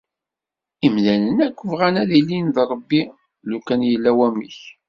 Imdanen 0.87 1.37
akk 1.47 1.59
bɣan 1.69 1.95
ad 2.01 2.11
ilin 2.19 2.47
d 2.55 2.57
Rebbi 2.71 3.01
lukan 3.49 3.81
yella 3.89 4.11
wamek. 4.17 4.59